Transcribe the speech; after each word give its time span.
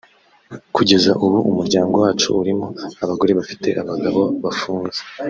kugeza 0.75 1.11
ubu 1.25 1.37
umuryango 1.49 1.95
wacu 2.03 2.27
urimo 2.41 2.67
abagore 3.03 3.31
bafite 3.39 3.67
abagabo 3.81 4.21
bafunze 4.43 4.99